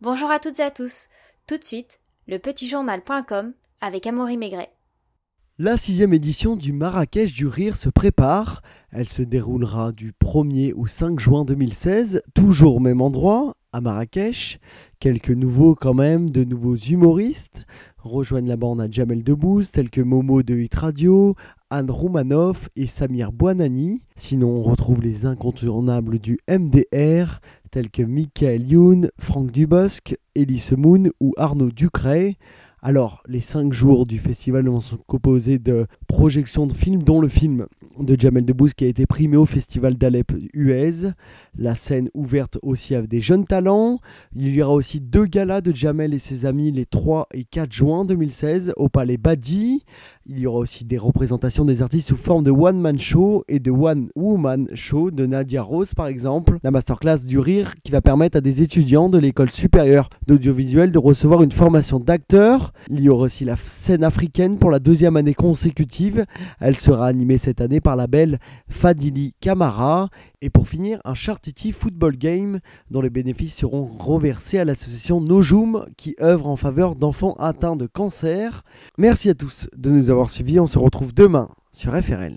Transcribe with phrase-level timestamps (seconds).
[0.00, 1.08] Bonjour à toutes et à tous.
[1.48, 1.98] Tout de suite,
[2.28, 4.70] le petitjournal.com avec Amaury Maigret.
[5.58, 8.62] La sixième édition du Marrakech du Rire se prépare.
[8.92, 14.60] Elle se déroulera du 1er au 5 juin 2016, toujours au même endroit, à Marrakech.
[15.00, 17.66] Quelques nouveaux quand même, de nouveaux humoristes
[17.98, 21.34] rejoignent la bande à Jamel Debbouze, tels que Momo de Hit Radio,
[21.70, 24.02] Anne Roumanoff et Samir Bouanani.
[24.16, 27.40] Sinon, on retrouve les incontournables du MDR,
[27.70, 32.36] tels que Michael Youn, Franck Dubosc, Elise Moon ou Arnaud Ducret.
[32.80, 37.26] Alors, les cinq jours du festival vont se composer de projections de films, dont le
[37.26, 37.66] film
[37.98, 41.10] de Jamel Debbouze qui a été primé au festival d'Alep Huez.
[41.56, 43.98] La scène ouverte aussi avec des jeunes talents.
[44.36, 47.72] Il y aura aussi deux galas de Jamel et ses amis les 3 et 4
[47.72, 49.82] juin 2016 au Palais Badi.
[50.30, 53.70] Il y aura aussi des représentations des artistes sous forme de one-man show et de
[53.70, 56.58] one-woman show de Nadia Rose par exemple.
[56.62, 60.98] La masterclass du rire qui va permettre à des étudiants de l'école supérieure d'audiovisuel de
[60.98, 62.74] recevoir une formation d'acteur.
[62.90, 66.26] Il y aura aussi la scène africaine pour la deuxième année consécutive.
[66.60, 70.10] Elle sera animée cette année par la belle Fadili Kamara.
[70.40, 72.60] Et pour finir, un Chartiti Football Game
[72.92, 77.86] dont les bénéfices seront reversés à l'association Nojoum qui œuvre en faveur d'enfants atteints de
[77.86, 78.62] cancer.
[78.98, 80.60] Merci à tous de nous avoir suivis.
[80.60, 82.36] On se retrouve demain sur FRL.